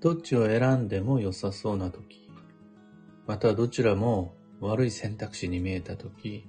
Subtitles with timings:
[0.00, 2.30] どっちを選んでも良さそうな時、
[3.26, 6.46] またどちらも悪い選択肢に見えた時、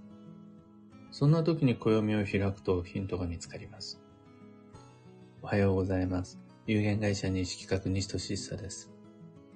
[1.09, 3.99] そんな時に暦を開くとヒントが見つかります。
[5.41, 6.39] おはようございます。
[6.67, 8.91] 有限会社西企画西俊久です。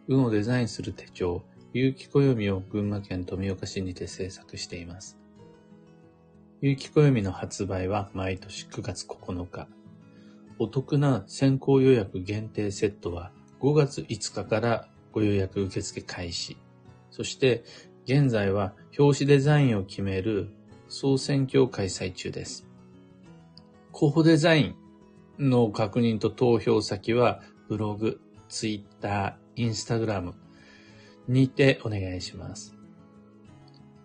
[0.07, 5.19] 運をデザインする手帳、有機暦を群馬県富岡市にて制作しています。
[6.61, 9.67] 有機暦の発売は毎年9月9日。
[10.57, 13.31] お得な先行予約限定セットは
[13.63, 16.57] 5月5日からご予約受付開始。
[17.11, 17.63] そして、
[18.03, 20.49] 現在は表紙デザインを決める
[20.89, 22.67] 総選挙を開催中です。
[23.93, 24.75] 候補デザイ
[25.39, 30.33] ンの確認と投票先はブログ、ツイッター、インスタグラム
[31.29, 32.75] にてお願いします。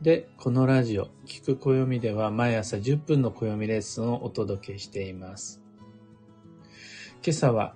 [0.00, 5.60] で、このラジオ、聞く暦では毎朝10分の暦レッスンをお届けしています。
[7.24, 7.74] 今朝は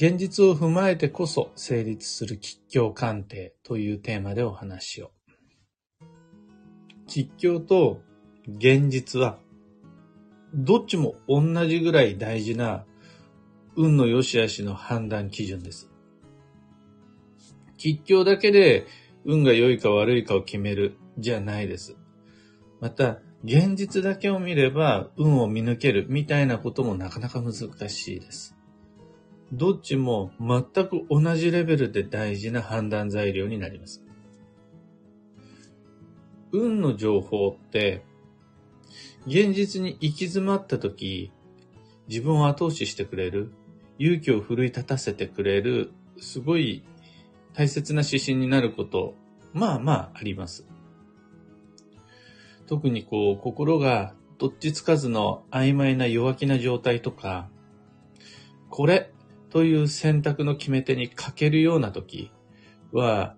[0.00, 5.10] 現実を踏まえてこそ成立する吉凶鑑定というテーマでお話を。
[7.06, 8.00] 吉凶と
[8.48, 9.38] 現実は、
[10.54, 12.86] どっちも同じぐらい大事な
[13.76, 15.90] 運の良し悪しの判断基準です。
[17.76, 18.86] 吉凶だけで
[19.26, 21.98] 運が良いか悪いかを決めるじゃないです。
[22.80, 27.52] また、現実だけを見れば運を見抜けるみたいなこともなかなか難
[27.90, 28.56] しいです。
[29.52, 34.04] どっちも全く同じレベルで大事な判断材料になります。
[36.52, 38.04] 運の情報って、
[39.26, 41.32] 現実に行き詰まった時、
[42.08, 43.52] 自分を後押ししてくれる、
[43.98, 46.84] 勇気を奮い立たせてくれる、すごい
[47.52, 49.14] 大切な指針になること、
[49.52, 50.66] まあまああります。
[52.66, 57.50] 特にこう、心がどっちつかずの曖昧な弱気な状態とか、
[58.70, 59.12] これ
[59.50, 62.30] という選択の決め手に欠けるような時
[62.92, 63.36] は、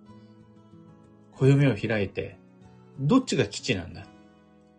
[1.33, 2.37] 暦を開いて、
[2.99, 4.05] どっちが基地なんだ？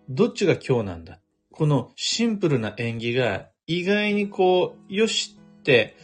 [0.09, 1.21] どっちが今日なんだ？
[1.51, 5.97] このシンプルな演技が意外にこう、よしって、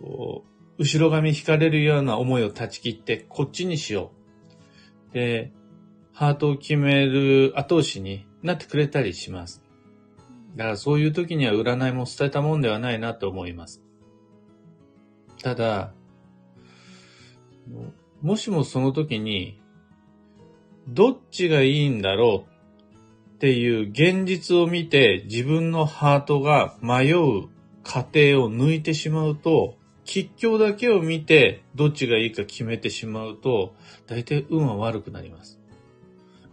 [0.00, 0.44] こ
[0.78, 4.12] う、後ろ髪引かれるような思いを断ち切って、こっちにしよ
[5.12, 5.14] う。
[5.14, 5.52] で、
[6.12, 9.62] ハートを決める後押しになってくれたりします。
[10.54, 13.82] だからそういう時には占いも捨てたもんではないなと思います。
[15.46, 15.92] ただ、
[18.20, 19.60] もしもその時に、
[20.88, 27.46] どっちがいいんだろうっていう現実を見て自分のハートが迷う
[27.84, 33.76] 過程を抜いてしまうと、吉祥だけを見てどっちがいいか決めてしまうと、
[34.08, 35.60] 大体運は悪くなります。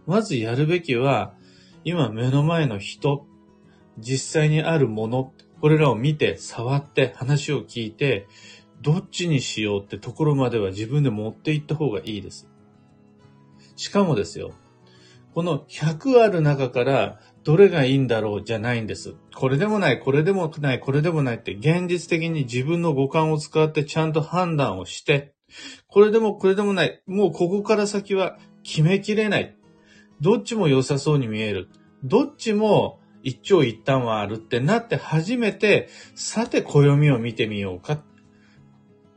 [0.06, 1.34] まずやるべきは、
[1.84, 3.25] 今目の前の人、
[3.98, 8.28] 実際にあるもの、これらを見て、触って、話を聞いて、
[8.84, 12.50] どっちにしようってところまでは自分で持っていった方がいいです。
[13.78, 14.54] しかもですよ、
[15.34, 19.16] この100ある中からどれがいいんだろうじゃないんです。
[19.34, 25.34] これでもない、これでもない、これでもないって現実的に自分の五感を使ってちゃんと判断をして、
[25.88, 29.58] これでもこれでもない、もうここから先は決めきれない。
[30.20, 31.70] どっちも良さそうに見える。
[32.04, 38.04] どっちも一長一短はあるってなって初めて、さて暦を見てみようか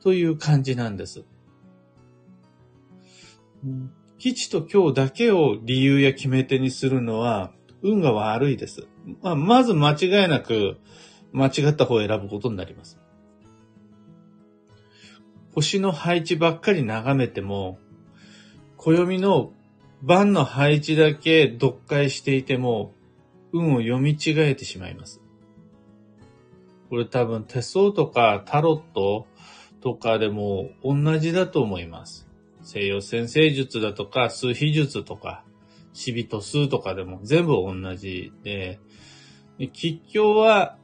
[0.07, 1.25] という感じなんです。
[4.19, 7.51] 吉と今日だけを理由や決め手にするのは
[7.83, 8.87] 運が悪いです。
[9.21, 10.77] まあ、まず間違いなく
[11.33, 13.01] 間違った方を選ぶことになります。
[15.57, 17.81] 星の配置ばっかり眺めても、
[18.77, 19.55] 暦の
[20.03, 22.93] 番の配置だけ読解していても、
[23.53, 25.21] 運を読み違えてしまいます。
[26.91, 29.27] これ多分手相とかタロット
[29.87, 32.27] とかでも同じだと思います。
[32.61, 35.45] 西洋先生術だとか、数秘術とか、
[35.93, 38.81] 死人数とかでも全部同じで、
[39.59, 40.77] 吉祥は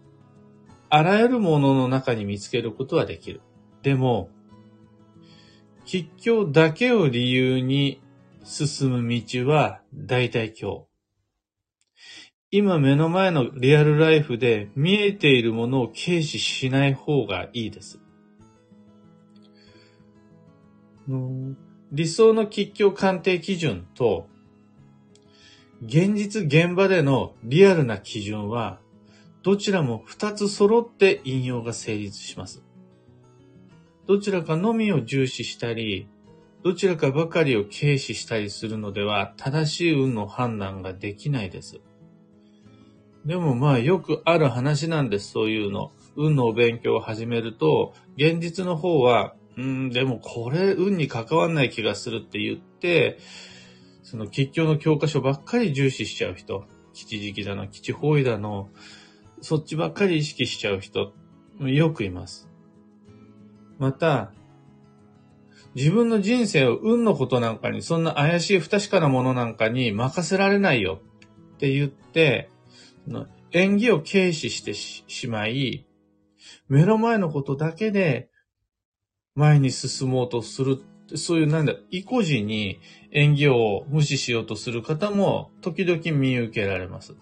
[0.89, 3.41] あらゆるものの中に見つけることはできる。
[3.83, 4.29] でも、
[5.85, 8.01] 吉祥だけを理由に
[8.45, 10.83] 進む道は大体今日。
[12.53, 17.99] 今目の前のリアルライフで見えているものを軽視しない方がいいです。
[21.07, 24.29] 理想の吉祥鑑定基準と、
[25.85, 28.79] 現実現場でのリアルな基準は、
[29.43, 32.63] どちらも二つ揃って引用が成立します。
[34.07, 36.09] どちらかのみを重視したり、
[36.63, 41.81] どちらかばかりを軽視したりするのでは、正しい運の判断ができないです。
[43.25, 45.93] でもまあよくある話なんです、そういうの。
[46.17, 53.19] 運のお勉強を始めると、現実の方はうん、でもこれ運に関わんない気がするって言って、
[54.03, 58.71] その吉祥の教科書ばっかり重視しちゃう人、吉時期だの、吉方位だの、
[59.41, 61.13] そっちばっかり意識しちゃう人、
[61.61, 62.49] よくいます。
[63.79, 64.33] また、
[65.75, 71.01] 自分の人生を運のことなんかに、そんな怪しい不確かなものなんかに任せられないよ
[71.55, 72.51] って言って、
[73.53, 75.87] 縁起を軽視してしまい、
[76.69, 78.29] 目の前のことだけで
[79.35, 80.83] 前に進もうとする、
[81.15, 82.81] そういうなんだ、意固地に
[83.11, 87.15] 縁起を無視しようとする方も時々見受けられます。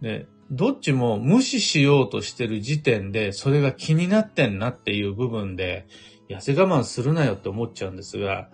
[0.00, 5.86] で、どっちも無視しようとしてる時点で、それが気になってんなっていう部分で、
[6.28, 8.48] 痩せ我慢するなよって思っちゃうんですが、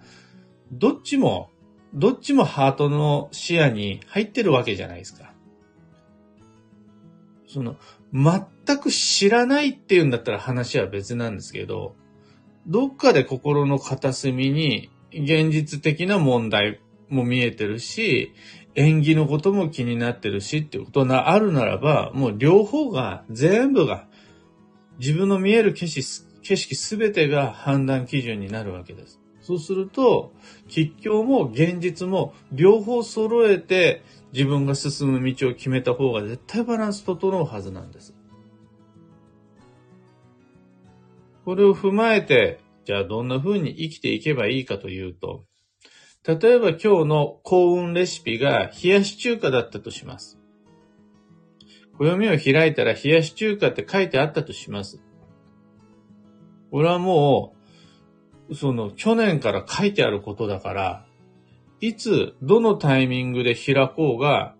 [0.70, 1.50] どっちも、
[1.94, 5.32] どっちもハートの視野に入ってるわけじゃないですか。
[7.46, 7.76] その、
[8.12, 11.94] 全く知らないっていうんだったら話は別なんですけど、
[12.66, 18.32] どっかで心の片隅に現実的な問題も見えてるし、
[18.74, 24.06] 縁起のことも気になってるしっていうことがあるならば、もう両方が、全部が、
[24.98, 29.20] 自分の見える景色、景色すべてが判断基準になるわけです。
[29.40, 30.32] そうすると、
[30.68, 34.02] 吉祥も現実も両方揃えて
[34.32, 38.14] 自分が進む道を決めた方が絶対バランス整うはずなんです。
[41.44, 45.44] これを踏まえて、じゃあどんな風に生きていけばいいかというと、
[46.26, 50.38] 例えば今日の幸運レシピが冷やし中華だったとします。
[51.98, 55.00] 暦を開いたら冷やし中華って書いてあったとします。
[56.70, 57.54] これはも
[58.50, 61.07] う、その去年から書いてあることだから、
[61.80, 64.56] いつ、どのタイミングで開こうが、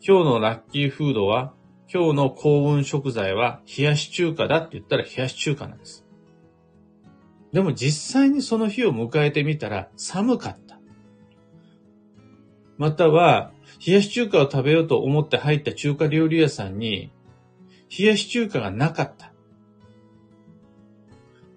[0.00, 1.52] 今日のラッキーフードは、
[1.92, 6.06] 今日の幸運食材は冷やし中華だって言ったら冷やし中華なんです。
[7.52, 10.80] でも実際にその日を迎えてみたら寒かった。
[12.78, 13.52] または、
[13.86, 17.12] 冷やし中華を食べようと思って入った中華料理屋さんに、
[17.96, 19.34] 冷やし中華がなかった。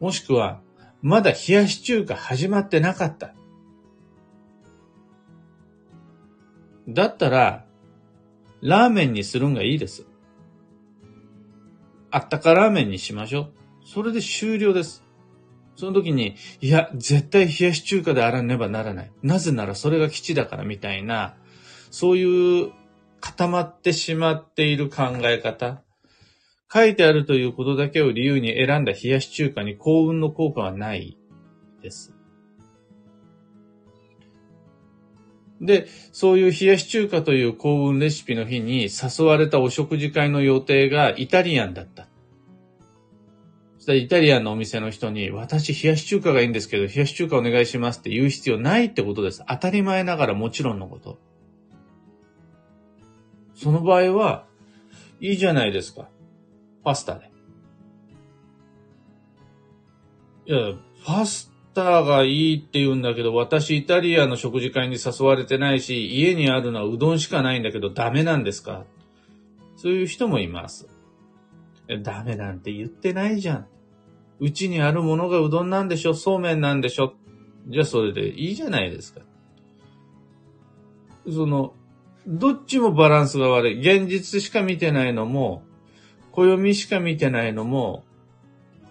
[0.02, 0.60] もしくは、
[1.02, 3.34] まだ冷やし中華始まってなかった。
[6.94, 7.66] だったら、
[8.62, 10.06] ラーメンにするんがいいです。
[12.12, 13.54] あったかラーメンにしましょう。
[13.86, 15.04] それで終了です。
[15.76, 19.12] その時に、いや、絶対冷やし中華であらねばならない。
[19.24, 21.36] なぜならそれが基地だからみたいな、
[21.90, 22.72] そういう
[23.20, 25.82] 固まってしまっている考え方。
[26.74, 31.18] 書いてあるということだけを理由に選んだ冷やし中華に幸運の効果はない
[31.82, 32.14] です。
[35.62, 42.08] で、そういう冷やし中華という幸運レシピの日に誘われたお食事会の予定がイタリアンだった。
[43.78, 49.44] そしたらイタリアンのお店の人に、私冷やし中華がいいんですけど、冷やし中華お願いしますって言う必要ないってことです。
[49.48, 51.20] 当たり前ながらもちろんのこと。
[53.54, 54.48] その場合は、
[55.20, 56.10] いいじゃないですか。
[56.84, 57.30] パスタで。
[60.48, 60.74] いや、
[61.06, 68.84] パスターがいいって言うんだけど、私イタリアの食事会に誘われてないし、家にあるのはうどんしかないんだけどダメなんですか？
[69.78, 70.88] そういう人もいます。
[72.04, 73.68] ダメなんて言ってないじゃん。
[74.40, 76.14] うちにあるものがうどんなんでしょ？
[76.14, 77.14] そうめんなんでしょ？
[77.68, 79.22] じゃあそれでいいじゃないですか。
[81.32, 81.74] その、
[82.28, 83.80] どっちもバランスが悪い。
[83.80, 85.64] 現実しか見てないのも、
[86.32, 88.04] 暦しか見てないのも、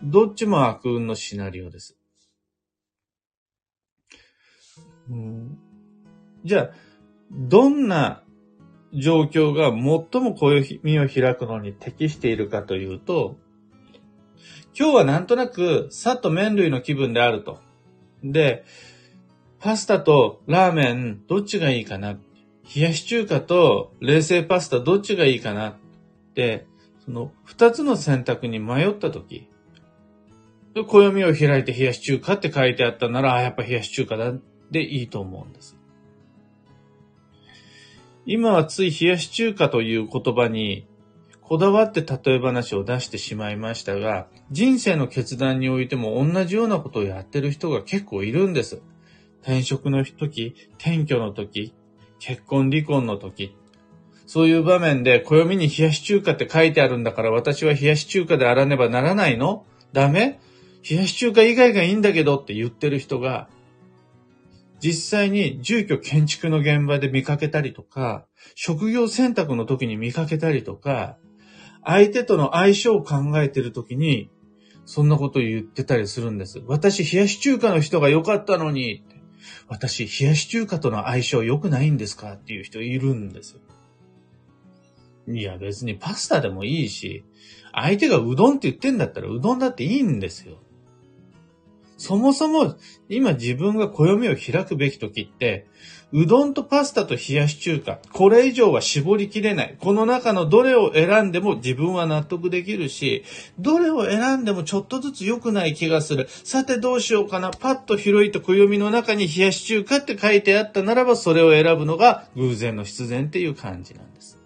[0.02, 1.96] どっちも悪運のシナリオです。
[6.44, 6.70] じゃあ、
[7.30, 8.22] どんな
[8.92, 13.36] 状況が最も暦を開くのに適しているかというと、
[14.78, 17.58] 今日はなんとなくさっと麺類の気分であると。
[18.22, 18.64] で、
[19.58, 22.18] パスタとラーメンどっちがいいかな
[22.74, 25.74] 冷やし中華と冷製パスタどっちがいいかなっ
[26.34, 26.66] て、
[27.04, 29.48] その二つの選択に迷ったとき、
[30.74, 34.32] 暦を開いて冷やし中華って書いてあったなら、あ、やっぱ冷やし中華だ
[34.70, 35.76] でいいと思うんです。
[38.26, 40.86] 今はつい冷やし中華という言葉に
[41.40, 48.82] こだわって例え話を出してしまいましたが、人生の決断においても同じようなことをやってる人が結構いるんです。
[49.42, 51.74] 転職の時、転居の時、
[52.20, 53.56] 結婚離婚の時、
[54.26, 59.64] そういう場面で暦に冷やし中華って書いてあるんだから私は冷やし中華であらねばならないの？
[59.92, 60.38] ダメ？
[60.88, 63.48] 冷やし中華以外がいいんだけどって言ってる人が
[64.82, 71.18] 実際に住居建築の現場で見かけたりとか、職業選択の時に見かけたりとか、
[71.84, 74.30] 相手との相性を考えてる時に、
[74.86, 76.62] そんなこと言ってたりするんです。
[76.66, 79.04] 私、冷やし中華の人が良かったのに、
[79.68, 82.34] 私、冷やし中華との相性良くないんですか？
[82.34, 83.60] っていう人いるんですよ。
[85.28, 87.24] いや、別にパスタでもいいし、
[87.72, 90.58] 相手がうどんって言ってんだったらうどんだっていいんですよ。
[92.00, 92.76] そもそも
[93.10, 95.66] 今自分が暦を開くべき時って、
[96.14, 99.76] うどんとパスタと冷やし中華、これ以上は絞りきれない。
[99.78, 103.22] この中のどれを選んでも自分は納得できるし、
[103.58, 106.26] どれを選んでもちょっとずつ良くない気がする。
[106.30, 107.50] さてどうしようかな。
[107.50, 114.38] パッと広いと暦の中に冷やし中華って書いてあったならば、それを選ぶのが偶然の必然っていう感じなんです。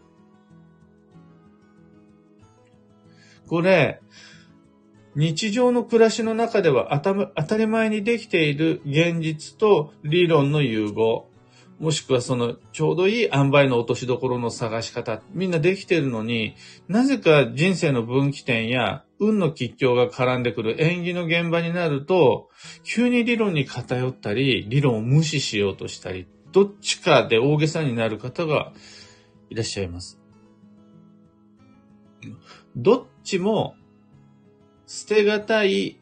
[3.47, 4.01] これ、
[5.17, 7.01] 日常の暮らしの中では
[7.37, 11.29] 当たり前にできている現実と理論の融合、
[11.79, 16.55] もしくはそのちょうどいい塩梅の落としどころの探し方、みんなできてるのに、
[16.89, 22.49] なぜか人生の分岐点や運の吉祥が絡んでくる演技の現場になると、
[22.85, 28.73] 急に理論に偏ったり、理論を無視しようとしたり、どっちかで大げさになる方が
[29.51, 30.21] いらっしゃいます。
[32.77, 33.77] どっちも
[34.97, 35.99] 捨てがたい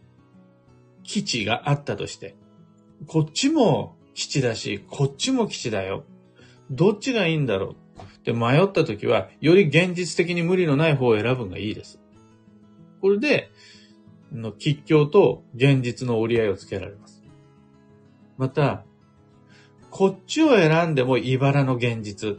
[1.03, 2.37] 基地があったとして、
[3.07, 6.05] こっちも基地だし、こっちも基地だよ。
[6.71, 8.03] どっちがいいんだろう？
[8.03, 12.01] って迷った時は、より現実的に無理のない方を選ぶのがいいです。
[13.01, 13.51] これで、
[14.31, 17.25] の吉祥と現実の折り合いをつけられます。
[18.37, 18.85] また、
[19.91, 22.37] こっちを選んでも茨の現実。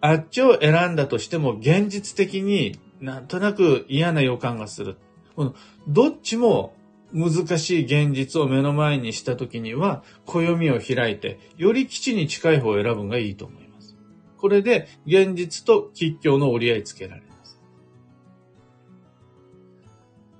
[0.00, 4.96] あっちを選んだとしても現実的になんとなく嫌な予感がする。
[5.38, 5.54] この
[5.86, 6.74] どっちも
[7.12, 13.96] 難しい現実を目の前にしたときには、暦を開いて、より基地に近い方を選ぶのがいいと思います。
[14.36, 17.62] これで、現実と吉祥の折り合いつけられます。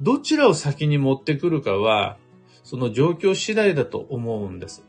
[0.01, 2.19] どちらを先に持ってくるかは、
[2.65, 4.85] その状況次第だと思うんです。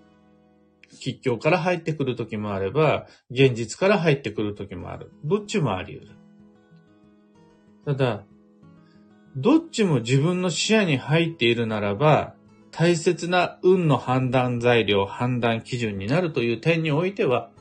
[0.89, 5.11] 吉祥から入ってくる時もあれば、現実から入ってくる時もある。
[5.23, 6.15] どっちもあり得る。
[7.85, 8.23] ただ、
[9.36, 12.36] どっちも自分の視野に入っているならば、
[12.71, 17.51] 大切な運の判断材料、判断基準になるという点においては、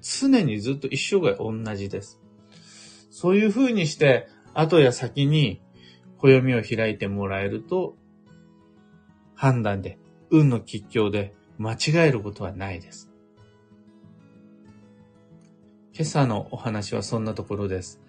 [0.00, 2.20] 常にずっと一生涯同じです。
[3.10, 5.60] そういう風にして、後や先に
[6.18, 7.96] 暦を開いてもらえると、
[9.34, 9.98] 判断で、
[10.30, 13.10] 運の吉祥で間違えることはないです。
[15.94, 18.00] 今朝のお話はそんなところです。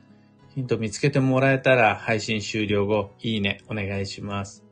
[0.60, 4.66] ヒント見つけてもらえたら配信終了後、いいねお願いします。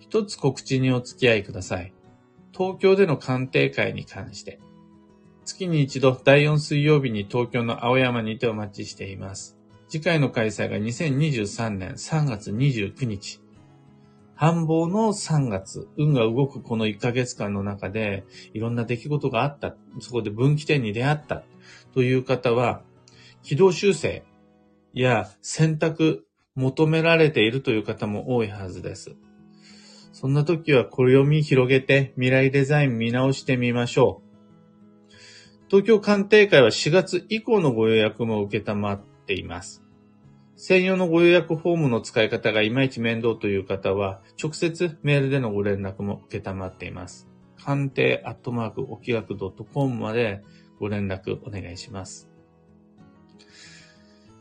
[0.00, 1.94] 一つ告知にお付き合いください。
[2.52, 4.58] 東京での鑑定会に関して。
[5.44, 9.56] 月に一度第4水曜日に東京の青山にてお待ちしています。
[9.86, 13.40] 次回の開催が2023年3月29日。
[14.34, 18.24] 繁忙の3月、運が動くこの1ヶ月間の中で、
[18.54, 21.44] いろんな出来事があった、そこで分岐点に出会った
[21.94, 22.82] という方は、
[23.44, 24.24] 軌道修正、
[25.00, 29.16] や選択求められているという方も多いはずです。
[30.12, 34.28] そんな時は暦広げて未来デザイン見直してみましょう。
[35.68, 39.84] 東京鑑定会は4月以降のご予約も受けたまっています。
[40.56, 47.28] 専用のご予約フォームの使い方がいまいち面倒という方は、直接メールでのご連絡も受けたまっています。
[47.56, 50.42] 鑑定アットマークお気楽 .com まで
[50.80, 52.28] ご連絡お願いします。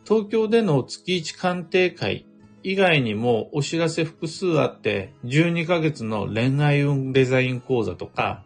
[0.08, 2.26] 東京での月1鑑定会
[2.64, 8.42] 以外にもお知らせ複数あって、12ヶ月の恋愛運デザイン講座とか、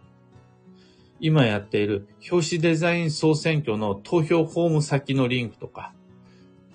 [1.19, 5.93] 今やっている表紙デザイン総選挙の投票フォーム先のリンクとか、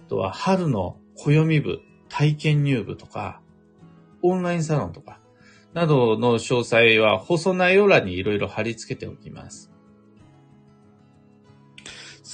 [0.06, 3.40] あとは春の暦部、体験入部とか、
[4.22, 5.18] オンラインサロンとか、
[5.74, 9.72] などの詳細は放送内容欄にいろいろ貼り付けておきます。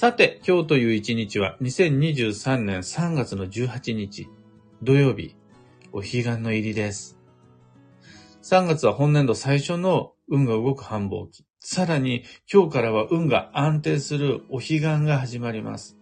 [0.03, 4.27] さて、今日という一日は2023年3月の18日、
[4.81, 5.37] 土曜日、
[5.93, 7.17] お彼岸の入りです。
[8.41, 11.45] 3月は本年度最初の運が動く繁忙期。
[11.61, 15.95] さらに今日からは運が安定するお彼岸が始まります。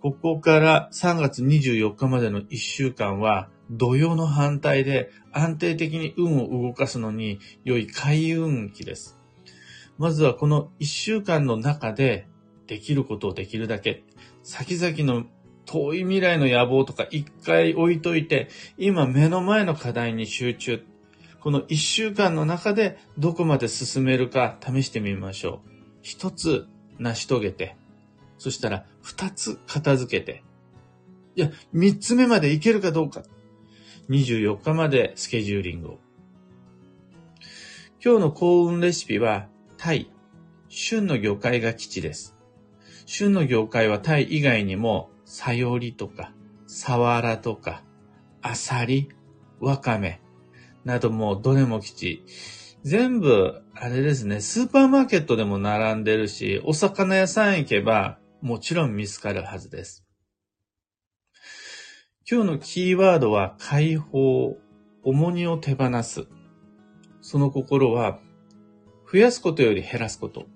[0.00, 9.20] ここから3月24日までの1週間は土曜の反対で安定的に運を動かすのに良い開運期です。
[9.98, 12.26] まずはこの1週間の中で
[12.70, 14.04] できることをできるだけ、
[14.44, 15.26] 先々の
[15.66, 18.48] 遠い未来の野望とか一回置いといて、
[18.78, 20.84] 今目の前の課題に集中。
[21.40, 25.70] この一週間の中でどこまで進めるか試してみましょう。
[26.02, 26.68] 一つ
[27.00, 27.76] 成し遂げて、
[28.38, 30.44] そしたら二つ片付けて、
[31.34, 33.24] いや、三つ目までいけるかどうか。
[34.10, 35.98] 24日までスケジューリングを。
[38.04, 40.08] 今日の幸運レシピは、タイ。
[40.68, 42.39] 旬の魚介が基地です。
[43.12, 46.32] 旬の魚介はタイ以外にも、サヨリとか、
[46.68, 47.82] サワラとか、
[48.40, 49.08] アサリ、
[49.58, 50.20] ワカメ
[50.84, 52.24] などもどれも基地。
[52.84, 60.06] 全部、あれですね、スーパーマーケットでも並んでるし、お魚屋さん行けば、もちろん見つかるはずです。
[62.30, 64.56] 今日のキーワードは解放、
[65.02, 66.28] 重荷を手放す。
[67.22, 68.20] その心は、
[69.12, 70.46] 増やすことより減らすこと。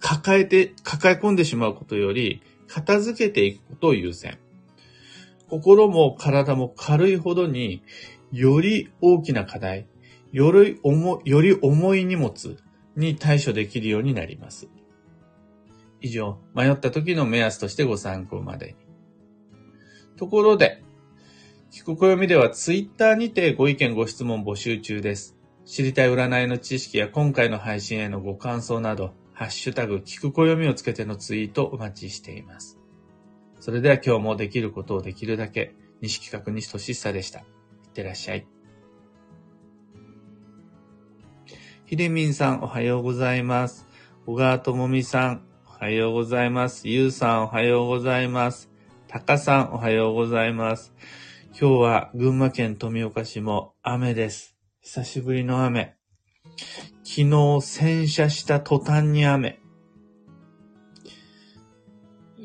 [0.00, 4.38] 抱えて、抱え込んでしまうことより、片付けていくことを優先。
[5.48, 7.82] 心も体も軽いほどに、
[8.32, 9.86] より大きな課題、
[10.32, 12.58] より重より重い荷物
[12.96, 14.68] に対処できるようになります。
[16.00, 18.74] 以上、迷った時の目安としてご参考までに。
[20.16, 20.82] ところで、
[21.70, 25.36] 聞く暦ではツイッターにてご意見ご質問募集中です。
[25.64, 32.76] 知りたい占いの知識や今回の配信へのご感想など、ハッシュタグ、聞く暦をつけてのツイートお待ちしています。
[33.60, 37.38] それでは今日もできることをできるだけ、西企画西俊久でした。
[37.38, 38.48] いってらっしゃい。
[41.86, 43.86] ひでみんさんおはようございます。
[44.26, 46.88] 小川ともみさんおはようございます。
[46.88, 48.72] ゆうさんおはようございます。
[49.06, 50.92] たかさんおはようございます。
[51.50, 54.56] 今日は群馬県富岡市も雨です。
[54.80, 55.97] 久しぶりの雨。
[57.02, 59.60] 昨日洗車した途端に雨。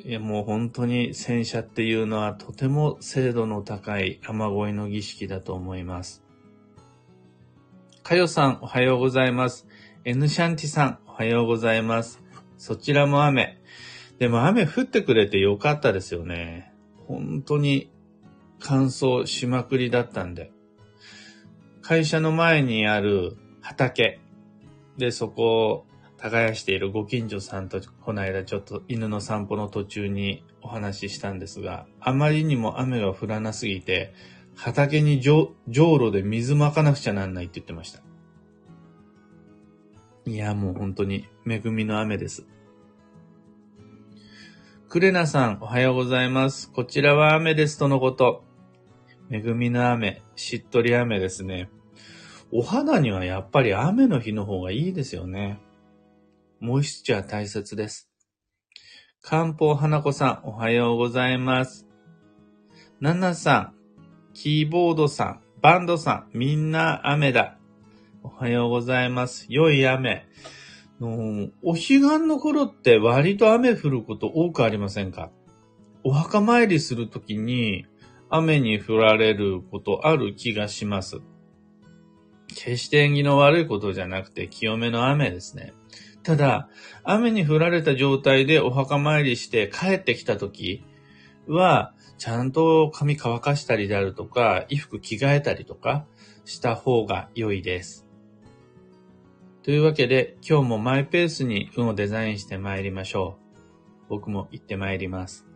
[0.06, 6.24] いや、もう本当に洗車っていうのはとても精度の高い雨乞いの儀式だと思います。
[8.04, 9.66] かよさん、おはようございます。
[10.04, 12.22] N シャンティさん、おはようございます。
[12.58, 13.62] そちらも雨。
[14.20, 16.74] でも雨降ってくれてよかったですよね。
[17.08, 17.90] 本当に
[18.60, 20.52] 乾燥しまくりだったんで。
[21.82, 24.20] 会社の前にある畑。
[24.98, 25.86] で、そこを
[26.18, 34.14] 耕しているご近所さんとこの間ちょっと犬の散歩の途中にお話ししたんですが、あまりにも雨が降らなすぎて、
[34.56, 38.02] 畑にじょ道路で水まかなくちゃなんないって言ってました。
[40.26, 42.46] いや、もう本当に恵みの雨です。
[44.90, 46.72] クレナさん、おはようございます。
[46.72, 48.44] こちらは雨ですとのこと。
[49.32, 51.70] 恵みの雨、しっとり雨ですね。
[52.56, 55.60] お肌にはやっぱり雨の日の方がいいですよね。
[56.60, 58.12] モイスチャー大切です。
[59.24, 61.88] 漢方花子さん、おはようございます。
[63.02, 63.74] ナナさん、
[64.36, 67.58] キーボードさん、バンドさん、みんな雨だ。
[68.22, 69.48] おはようございます。
[69.50, 70.28] 良い雨。
[71.02, 75.32] お彼岸の頃って割と雨降ること多くありませんか？
[76.04, 77.88] お墓参りするときに
[78.30, 81.20] 雨に降られることある気がします。
[82.48, 85.74] 決して縁起の悪いことじゃなくて清めの雨ですね。
[86.24, 86.70] ただ、
[87.04, 90.86] 雨に降られた状態でお墓参りして帰ってきた時
[91.48, 96.06] は、ちゃんと髪乾かしたりであるとか、衣服着替えたりとか
[96.46, 98.08] した方が良いです。
[99.64, 103.38] というわけで、今日もマイペースに運をデザインして参りましょ
[104.06, 104.06] う。
[104.10, 105.53] 僕も行って参ります。